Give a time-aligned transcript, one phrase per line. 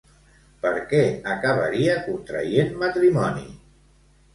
[0.63, 1.01] Per què
[1.35, 3.51] acabaria contraient matrimoni?